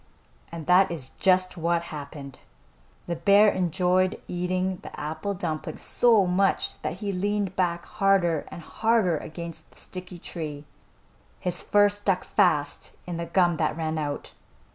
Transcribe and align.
And 0.51 0.65
that 0.65 0.89
is 0.89 1.11
just 1.19 1.57
what 1.57 1.83
happened. 1.93 2.39
The 3.05 3.15
bear 3.15 3.49
enjoyed 3.49 4.19
eating 4.27 4.79
the 4.81 4.99
apple 4.99 5.35
dumpling 5.35 5.77
so 5.77 6.25
much 6.25 6.81
that 6.81 6.93
he 7.05 7.11
leaned 7.11 7.55
back 7.55 7.85
harder 7.85 8.47
and 8.49 8.63
harder 8.63 9.17
against 9.19 9.69
the 9.69 9.79
sticky 9.79 10.17
tree. 10.17 10.65
His 11.39 11.61
fur 11.61 11.87
stuck 11.87 12.23
fast 12.23 12.93
in 13.05 13.17
the 13.17 13.27
gum 13.27 13.57
that 13.57 13.77
ran 13.77 13.99
out. 13.99 14.31